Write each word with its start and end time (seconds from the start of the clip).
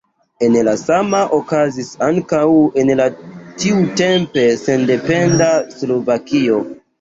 La 0.67 0.71
sama 0.83 1.17
okazis 1.37 1.91
ankaŭ 2.07 2.47
en 2.85 2.91
la 3.01 3.05
tiutempe 3.65 4.47
sendependa 4.63 5.51
Slovakio. 5.77 6.59